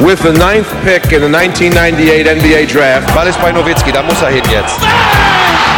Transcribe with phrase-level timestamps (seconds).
[0.00, 3.14] with the ninth pick in the 1998 NBA Draft.
[3.14, 4.78] Ball ist bei Nowitzki, da muss er hin jetzt.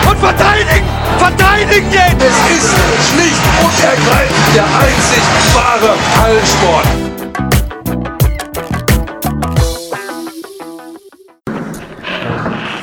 [0.09, 0.87] Und verteidigen!
[1.19, 2.23] Verteidigen jetzt!
[2.23, 2.75] Es ist
[3.11, 5.23] schlicht und ergreifend der einzig
[5.55, 6.87] wahre Hallensport.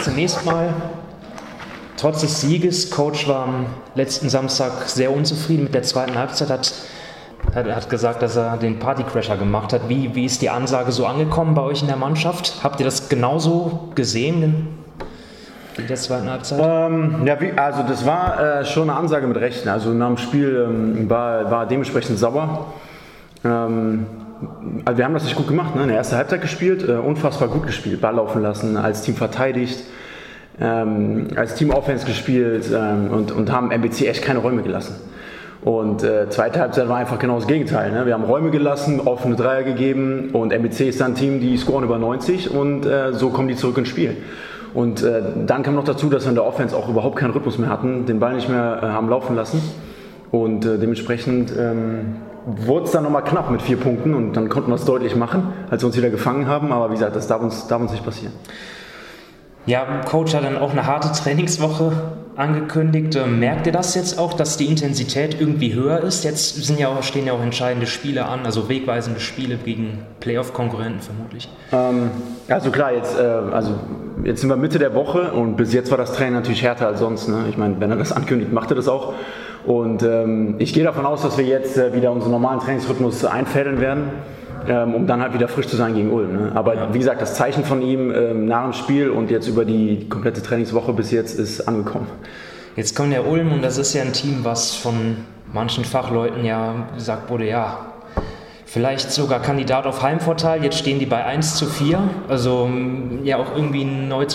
[0.04, 0.74] Zunächst mal,
[1.98, 3.66] trotz des Sieges, Coach war am
[3.96, 6.74] letzten Samstag sehr unzufrieden mit der zweiten Halbzeit, hat
[7.56, 9.88] er hat gesagt, dass er den Partycrasher gemacht hat.
[9.88, 12.64] Wie, wie ist die Ansage so angekommen bei euch in der Mannschaft?
[12.64, 14.68] Habt ihr das genauso gesehen
[15.78, 16.60] in der zweiten Halbzeit?
[16.62, 19.70] Ähm, ja, wie, also das war äh, schon eine Ansage mit Rechten.
[19.70, 22.74] Also nach dem Spiel ähm, war, war dementsprechend sauer.
[23.46, 24.06] Ähm,
[24.86, 25.76] also wir haben das nicht gut gemacht.
[25.76, 25.84] Ne?
[25.84, 29.84] In der ersten Halbzeit gespielt, äh, unfassbar gut gespielt, Ball laufen lassen, als Team verteidigt.
[30.60, 34.96] Ähm, als Team Offense gespielt ähm, und, und haben MBC echt keine Räume gelassen.
[35.66, 37.92] Und äh, zweite Halbzeit war einfach genau das Gegenteil.
[37.92, 38.06] Ne?
[38.06, 41.86] Wir haben Räume gelassen, offene Dreier gegeben und MBC ist dann ein Team, die scoren
[41.86, 44.18] über 90 und äh, so kommen die zurück ins Spiel.
[44.74, 47.58] Und äh, dann kam noch dazu, dass wir in der Offense auch überhaupt keinen Rhythmus
[47.58, 49.62] mehr hatten, den Ball nicht mehr äh, haben laufen lassen.
[50.32, 54.72] Und äh, dementsprechend ähm, wurde es dann nochmal knapp mit vier Punkten und dann konnten
[54.72, 56.74] wir es deutlich machen, als wir uns wieder gefangen haben.
[56.74, 58.34] Aber wie gesagt, das darf uns, darf uns nicht passieren.
[59.66, 61.94] Ja, Coach hat dann auch eine harte Trainingswoche
[62.36, 63.16] angekündigt.
[63.16, 66.24] Ähm, merkt ihr das jetzt auch, dass die Intensität irgendwie höher ist?
[66.24, 71.02] Jetzt sind ja auch, stehen ja auch entscheidende Spiele an, also wegweisende Spiele gegen Playoff-Konkurrenten
[71.02, 71.50] vermutlich.
[71.72, 72.12] Ähm,
[72.48, 73.76] also klar, jetzt, äh, also
[74.24, 77.00] jetzt sind wir Mitte der Woche und bis jetzt war das Training natürlich härter als
[77.00, 77.28] sonst.
[77.28, 77.46] Ne?
[77.50, 79.14] Ich meine, wenn er das ankündigt, macht er das auch.
[79.66, 83.80] Und ähm, ich gehe davon aus, dass wir jetzt äh, wieder unseren normalen Trainingsrhythmus einfädeln
[83.80, 84.10] werden
[84.68, 86.34] ähm, um dann halt wieder frisch zu sein gegen Ulm.
[86.34, 86.52] Ne?
[86.54, 86.94] Aber ja.
[86.94, 90.42] wie gesagt, das Zeichen von ihm ähm, nach dem Spiel und jetzt über die komplette
[90.42, 92.08] Trainingswoche bis jetzt ist angekommen.
[92.76, 95.18] Jetzt kommt der Ulm und das ist ja ein Team, was von
[95.54, 97.93] manchen Fachleuten ja gesagt wurde, ja,
[98.74, 100.64] vielleicht sogar Kandidat auf Heimvorteil.
[100.64, 102.00] Jetzt stehen die bei 1 zu 4.
[102.28, 102.68] Also
[103.24, 104.26] ja auch irgendwie ein neu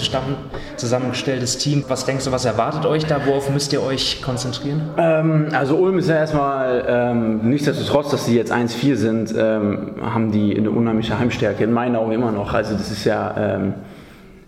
[0.77, 1.85] zusammengestelltes Team.
[1.89, 3.27] Was denkst du, was erwartet euch da?
[3.27, 4.91] Worauf müsst ihr euch konzentrieren?
[4.97, 10.31] Ähm, also Ulm ist ja erstmal, ähm, nichtsdestotrotz, dass sie jetzt 1-4 sind, ähm, haben
[10.31, 11.65] die eine unheimliche Heimstärke.
[11.65, 12.55] In meinen Augen immer noch.
[12.55, 13.75] Also das ist ja ähm,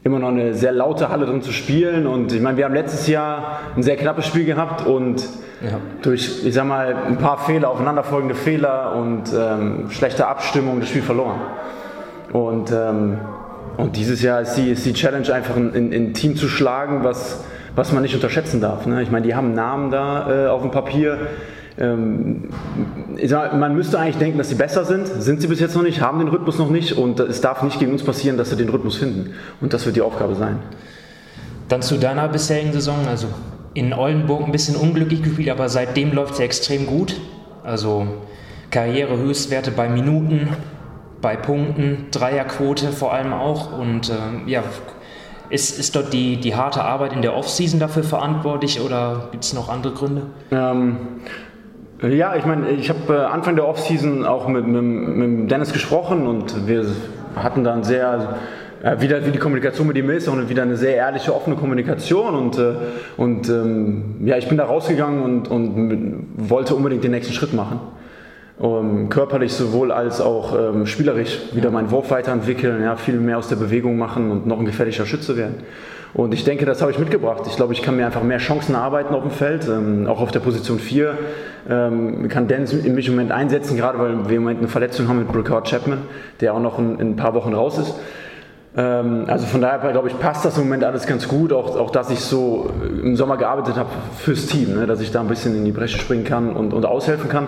[0.03, 2.07] immer noch eine sehr laute Halle drin zu spielen.
[2.07, 5.23] Und ich meine, wir haben letztes Jahr ein sehr knappes Spiel gehabt und
[5.63, 5.79] ja.
[6.03, 11.03] durch, ich sag mal, ein paar Fehler, aufeinanderfolgende Fehler und ähm, schlechte Abstimmung das Spiel
[11.03, 11.41] verloren.
[12.33, 13.19] Und, ähm,
[13.77, 17.45] und dieses Jahr ist die, ist die Challenge einfach ein, ein, Team zu schlagen, was,
[17.75, 18.87] was man nicht unterschätzen darf.
[18.87, 19.03] Ne?
[19.03, 21.19] Ich meine, die haben einen Namen da äh, auf dem Papier.
[21.79, 22.49] Ähm,
[23.31, 25.07] man müsste eigentlich denken, dass sie besser sind.
[25.07, 27.79] Sind sie bis jetzt noch nicht, haben den Rhythmus noch nicht und es darf nicht
[27.79, 29.35] gegen uns passieren, dass sie den Rhythmus finden.
[29.61, 30.59] Und das wird die Aufgabe sein.
[31.69, 32.97] Dann zu deiner bisherigen Saison.
[33.09, 33.29] Also
[33.75, 37.17] in Oldenburg ein bisschen unglücklich gespielt, aber seitdem läuft ja extrem gut.
[37.63, 38.07] Also
[38.71, 40.49] Karrierehöchstwerte bei Minuten,
[41.21, 43.79] bei Punkten, Dreierquote vor allem auch.
[43.79, 44.65] Und äh, ja,
[45.51, 49.53] ist, ist dort die, die harte Arbeit in der Offseason dafür verantwortlich oder gibt es
[49.53, 50.23] noch andere Gründe?
[50.51, 50.97] Ähm,
[52.09, 56.27] ja, ich meine, ich habe äh, Anfang der Offseason auch mit, mit, mit Dennis gesprochen
[56.27, 56.87] und wir
[57.37, 58.37] hatten dann sehr
[58.83, 62.35] äh, wieder wie die Kommunikation mit ihm ist und wieder eine sehr ehrliche, offene Kommunikation
[62.35, 62.73] und, äh,
[63.19, 67.81] und ähm, ja, ich bin da rausgegangen und, und wollte unbedingt den nächsten Schritt machen.
[68.61, 73.49] Um, körperlich sowohl als auch ähm, spielerisch wieder meinen Wurf weiterentwickeln, ja, viel mehr aus
[73.49, 75.63] der Bewegung machen und noch ein gefährlicher Schütze werden.
[76.13, 77.45] Und ich denke, das habe ich mitgebracht.
[77.47, 80.31] Ich glaube, ich kann mir einfach mehr Chancen erarbeiten auf dem Feld, ähm, auch auf
[80.31, 81.17] der Position 4.
[81.71, 85.09] Ähm, kann Dennis in mich im Moment einsetzen, gerade weil wir im Moment eine Verletzung
[85.09, 86.01] haben mit Bricard Chapman,
[86.43, 87.95] der auch noch in, in ein paar Wochen raus ist.
[88.77, 91.55] Ähm, also von daher, glaube ich, passt das im Moment alles ganz gut.
[91.55, 92.71] Auch, auch dass ich so
[93.03, 93.89] im Sommer gearbeitet habe
[94.19, 94.87] fürs Team, ne?
[94.87, 97.47] dass ich da ein bisschen in die Bresche springen kann und, und aushelfen kann.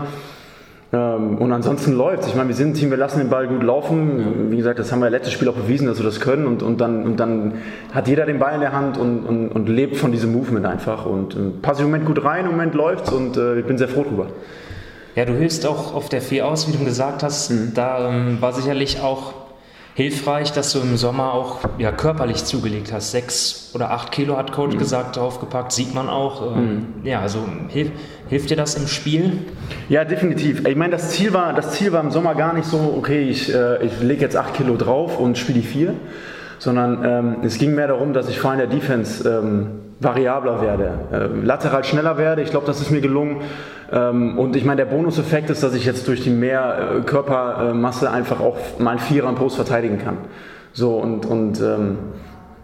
[0.95, 3.63] Ähm, und ansonsten läuft Ich meine, wir sind ein Team, wir lassen den Ball gut
[3.63, 4.51] laufen.
[4.51, 6.47] Wie gesagt, das haben wir letztes Spiel auch bewiesen, dass wir das können.
[6.47, 7.55] Und, und, dann, und dann
[7.93, 11.07] hat jeder den Ball in der Hand und, und, und lebt von diesem Movement einfach.
[11.07, 13.79] Und äh, passe im Moment gut rein, im Moment läuft es und äh, ich bin
[13.79, 14.29] sehr froh drüber.
[15.15, 17.51] Ja, du hilfst auch auf der 4 aus, wie du gesagt hast.
[17.51, 17.73] Mhm.
[17.75, 19.35] Da ähm, war sicherlich auch
[19.95, 23.11] hilfreich, dass du im Sommer auch ja, körperlich zugelegt hast.
[23.11, 24.79] Sechs oder acht Kilo hat Coach mhm.
[24.79, 26.57] gesagt, draufgepackt, sieht man auch.
[26.57, 26.87] Ähm, mhm.
[27.05, 27.91] Ja, also hilf,
[28.29, 29.39] hilft dir das im Spiel?
[29.89, 30.67] Ja, definitiv.
[30.67, 33.53] Ich meine, das Ziel war, das Ziel war im Sommer gar nicht so, okay, ich,
[33.53, 35.95] äh, ich lege jetzt acht Kilo drauf und spiele die vier,
[36.59, 39.67] sondern ähm, es ging mehr darum, dass ich vor allem der Defense ähm,
[40.03, 42.43] variabler werde, äh, lateral schneller werde.
[42.43, 43.43] Ich glaube, das ist mir gelungen.
[43.93, 48.11] Ähm, und ich meine, der Bonuseffekt ist, dass ich jetzt durch die mehr äh, Körpermasse
[48.11, 50.17] einfach auch meinen Vierer im Post verteidigen kann.
[50.73, 51.99] So und, und ähm,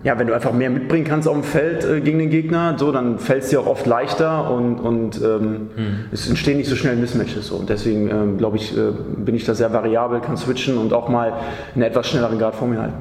[0.04, 2.92] ja, wenn du einfach mehr mitbringen kannst auf dem Feld äh, gegen den Gegner, so,
[2.92, 5.98] dann fällt es dir auch oft leichter und, und ähm, hm.
[6.12, 7.48] es entstehen nicht so schnell Mismatches.
[7.48, 7.56] So.
[7.56, 11.08] Und deswegen ähm, glaube ich, äh, bin ich da sehr variabel, kann switchen und auch
[11.08, 11.34] mal
[11.74, 12.94] einen etwas schnelleren Guard vor mir halten.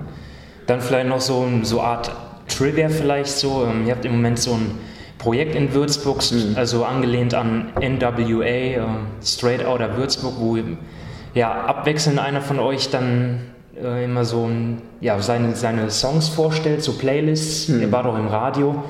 [0.66, 2.12] Dann vielleicht noch so eine so Art
[2.57, 3.65] Trivia vielleicht so.
[3.65, 4.71] Ähm, ihr habt im Moment so ein
[5.18, 6.54] Projekt in Würzburg, mhm.
[6.56, 8.80] also angelehnt an NWA, äh,
[9.24, 10.57] Straight Outta Würzburg, wo
[11.33, 13.42] ja abwechselnd einer von euch dann
[13.81, 17.68] äh, immer so ein, ja, seine, seine Songs vorstellt, so Playlists.
[17.68, 17.81] Mhm.
[17.81, 18.83] Er war doch im Radio.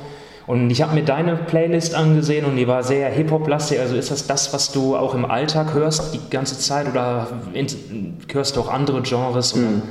[0.46, 3.81] Und ich habe mir deine Playlist angesehen und die war sehr Hip-Hop-lastig.
[3.81, 7.28] Also ist das das, was du auch im Alltag hörst die ganze Zeit oder
[8.31, 9.56] hörst du auch andere Genres?
[9.56, 9.81] Mhm.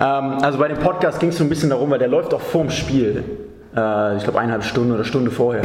[0.00, 2.40] Ähm, also bei dem Podcast ging es so ein bisschen darum, weil der läuft auch
[2.40, 3.24] vorm Spiel.
[3.76, 5.62] Äh, ich glaube eineinhalb Stunden oder Stunde vorher.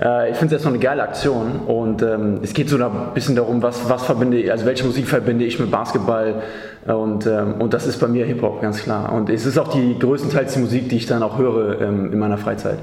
[0.00, 3.36] Äh, ich finde es erstmal eine geile Aktion und ähm, es geht so ein bisschen
[3.36, 6.42] darum, was, was verbinde ich, also welche Musik verbinde ich mit Basketball
[6.86, 9.12] und, ähm, und das ist bei mir Hip-Hop, ganz klar.
[9.12, 12.38] Und es ist auch die größtenteils die Musik, die ich dann auch höre in meiner
[12.38, 12.78] Freizeit.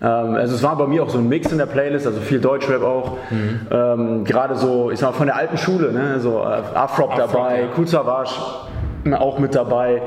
[0.00, 2.82] Also es war bei mir auch so ein Mix in der Playlist, also viel Deutschrap
[2.82, 3.16] auch.
[3.30, 3.60] Mhm.
[3.70, 6.20] Ähm, Gerade so, ich sag mal, von der alten Schule, ne?
[6.20, 7.66] so äh, Afrop dabei, ja.
[7.76, 8.32] Cool Savage
[9.14, 10.02] auch mit dabei.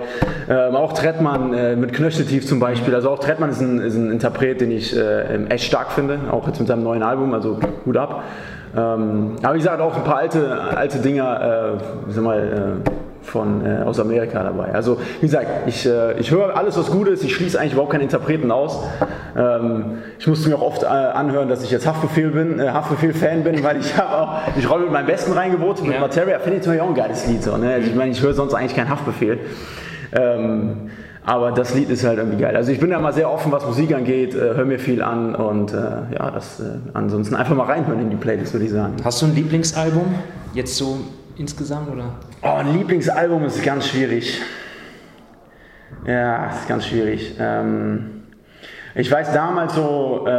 [0.49, 2.95] Ähm, auch Trettmann äh, mit Knöcheltief zum Beispiel.
[2.95, 6.47] Also auch Trettmann ist ein, ist ein Interpret, den ich äh, echt stark finde, auch
[6.47, 8.23] jetzt mit seinem neuen Album, also Hut ab.
[8.75, 12.89] Ähm, aber wie gesagt, auch ein paar alte, alte Dinger, äh, sag mal, äh,
[13.29, 14.73] von, äh, aus Amerika dabei.
[14.73, 17.91] Also wie gesagt, ich, äh, ich höre alles, was gut ist, ich schließe eigentlich überhaupt
[17.91, 18.83] keine Interpreten aus.
[19.37, 23.43] Ähm, ich musste mir auch oft äh, anhören, dass ich jetzt Haftbefehl bin, äh, Haftbefehl-Fan
[23.43, 26.01] bin, weil ich habe auch, ich rolle mit meinem Besten reingewotet, mit ja.
[26.01, 27.43] Materia, finde ich natürlich auch ein geiles Lied.
[27.43, 27.73] So, ne?
[27.73, 29.39] also, ich meine, ich höre sonst eigentlich keinen Haftbefehl.
[30.11, 30.89] Ähm,
[31.25, 32.55] aber das Lied ist halt irgendwie geil.
[32.55, 35.35] Also ich bin da mal sehr offen, was Musik angeht, äh, höre mir viel an
[35.35, 35.75] und äh,
[36.17, 38.95] ja, das äh, ansonsten einfach mal reinhören in die Playlist, würde ich sagen.
[39.03, 40.15] Hast du ein Lieblingsalbum?
[40.53, 40.99] Jetzt so
[41.39, 42.15] insgesamt oder?
[42.43, 44.41] Oh, ein Lieblingsalbum ist ganz schwierig.
[46.05, 47.35] Ja, ist ganz schwierig.
[47.39, 48.23] Ähm,
[48.95, 50.31] ich weiß damals so, äh,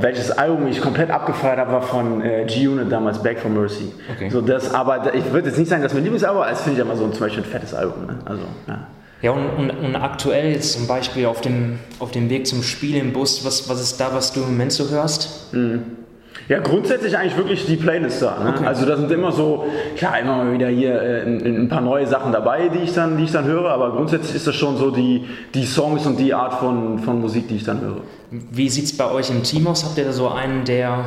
[0.00, 3.92] welches Album ich komplett abgefeiert habe, war von äh, G-Unit damals, Back for Mercy.
[4.14, 4.30] Okay.
[4.30, 6.96] So das, aber ich würde jetzt nicht sagen, dass mein Lieblingsalbum ist, finde ich aber
[6.96, 8.06] so zum Beispiel ein fettes Album.
[8.06, 8.18] Ne?
[8.24, 8.86] Also, ja.
[9.22, 12.96] Ja, und, und, und, aktuell jetzt zum Beispiel auf dem, auf dem Weg zum Spiel
[12.96, 15.52] im Bus, was, was ist da, was du im Moment so hörst?
[15.52, 15.82] Mhm.
[16.50, 18.42] Ja, grundsätzlich eigentlich wirklich die Playlist da.
[18.42, 18.54] Ne?
[18.56, 18.66] Okay.
[18.66, 19.66] Also da sind immer so,
[19.96, 23.16] klar, immer mal wieder hier äh, ein, ein, paar neue Sachen dabei, die ich dann,
[23.16, 26.34] die ich dann höre, aber grundsätzlich ist das schon so die, die Songs und die
[26.34, 28.00] Art von, von Musik, die ich dann höre.
[28.50, 29.84] Wie sieht es bei euch im Team aus?
[29.84, 31.04] Habt ihr da so einen, der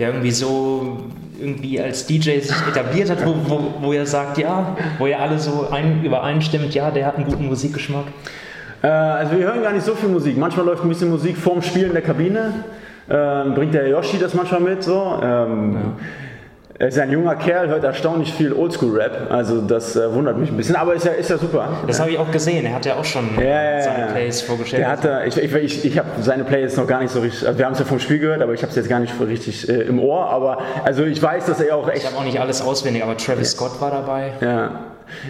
[0.00, 0.96] ja irgendwie so
[1.38, 5.38] irgendwie als DJ sich etabliert hat, wo, wo, wo ihr sagt, ja, wo ihr alle
[5.38, 8.06] so ein, übereinstimmt, ja, der hat einen guten Musikgeschmack?
[8.82, 10.36] Äh, also wir hören gar nicht so viel Musik.
[10.36, 12.64] Manchmal läuft ein bisschen Musik vorm Spiel in der Kabine
[13.08, 14.82] ähm, bringt der Yoshi das manchmal mit.
[14.82, 15.18] So.
[15.22, 15.80] Ähm, ja.
[16.76, 20.56] Er ist ein junger Kerl, hört erstaunlich viel Oldschool-Rap, also das äh, wundert mich ein
[20.56, 21.68] bisschen, aber ist ja, ist ja super.
[21.86, 24.82] Das habe ich auch gesehen, er hat ja auch schon ja, seine Plays vorgestellt.
[24.82, 27.56] Der hatte, ich ich, ich, ich habe seine Plays noch gar nicht so richtig, also
[27.56, 29.68] wir haben es ja vom Spiel gehört, aber ich habe es jetzt gar nicht richtig
[29.68, 31.98] äh, im Ohr, aber also ich weiß, dass er auch echt...
[31.98, 34.32] Ich habe auch nicht alles auswendig, aber Travis Scott war dabei.
[34.40, 34.80] Ja,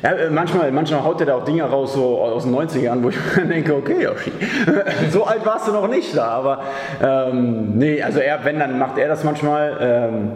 [0.02, 3.08] ja, äh, manchmal, manchmal haut er da auch Dinge raus, so aus den 90ern, wo
[3.10, 4.32] ich mir denke, okay, Yoshi,
[5.10, 6.26] so alt warst du noch nicht da.
[6.26, 6.62] Aber
[7.02, 9.76] ähm, nee, also er, wenn, dann macht er das manchmal.
[9.80, 10.32] Ähm,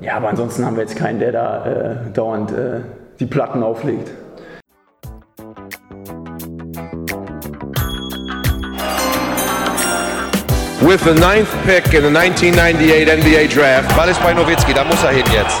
[0.00, 2.80] ja, aber ansonsten haben wir jetzt keinen, der da äh, dauernd äh,
[3.20, 4.10] die Platten auflegt.
[10.80, 13.96] With the ninth pick in the 1998 NBA Draft.
[13.96, 15.60] Ball ist bei Nowitzki, da muss er hin jetzt.